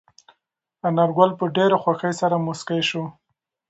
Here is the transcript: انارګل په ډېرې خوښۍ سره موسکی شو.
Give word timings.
انارګل 0.87 1.31
په 1.39 1.45
ډېرې 1.55 1.77
خوښۍ 1.83 2.13
سره 2.21 2.35
موسکی 2.45 2.81
شو. 2.89 3.03